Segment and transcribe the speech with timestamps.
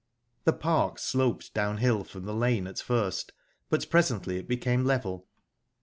[0.45, 3.33] The park sloped downhill from the lane at first,
[3.69, 5.27] but presently it became level.